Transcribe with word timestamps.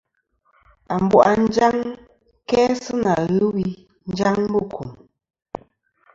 Ambu 0.95 1.17
a 1.29 1.31
njaŋ 1.43 1.75
kæ 2.49 2.61
sɨ 2.83 2.93
nà 3.03 3.13
ghɨ 3.31 3.45
wi 3.55 3.65
njaŋ 4.11 4.37
bu 4.51 4.59
kùm. 4.73 4.89